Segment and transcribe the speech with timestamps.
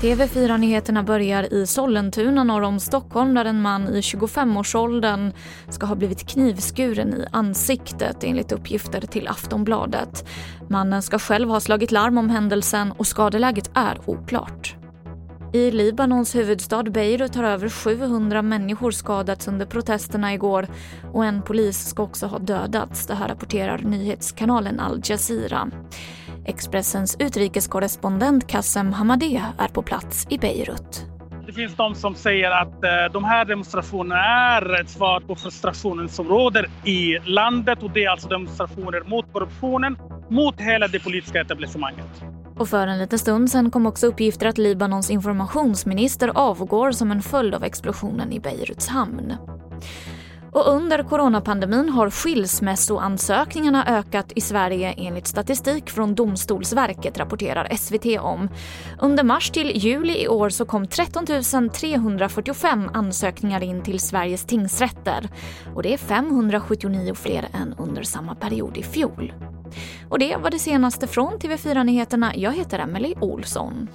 [0.00, 5.32] TV4-nyheterna börjar i Sollentuna norr om Stockholm där en man i 25-årsåldern
[5.68, 10.28] ska ha blivit knivskuren i ansiktet enligt uppgifter till Aftonbladet.
[10.68, 14.76] Mannen ska själv ha slagit larm om händelsen och skadeläget är oklart.
[15.52, 20.66] I Libanons huvudstad Beirut har över 700 människor skadats under protesterna igår
[21.12, 23.06] och en polis ska också ha dödats.
[23.06, 25.70] Det här rapporterar nyhetskanalen Al Jazeera.
[26.50, 31.06] Expressens utrikeskorrespondent Kassem Hamadeh är på plats i Beirut.
[31.46, 36.08] Det finns de som säger att eh, de här demonstrationerna är ett svar på frustrationen
[36.08, 39.96] som råder i landet och det är alltså demonstrationer mot korruptionen,
[40.30, 42.22] mot hela det politiska etablissemanget.
[42.56, 47.22] Och för en liten stund sen kom också uppgifter att Libanons informationsminister avgår som en
[47.22, 49.32] följd av explosionen i Beiruts hamn.
[50.52, 58.48] Och under coronapandemin har skilsmässoansökningarna ökat i Sverige enligt statistik från Domstolsverket, rapporterar SVT om.
[59.00, 61.26] Under mars till juli i år så kom 13
[61.72, 65.28] 345 ansökningar in till Sveriges tingsrätter.
[65.74, 69.32] Och det är 579 fler än under samma period i fjol.
[70.08, 72.36] Och det var det senaste från TV4 Nyheterna.
[72.36, 73.88] Jag heter Emily Olsson.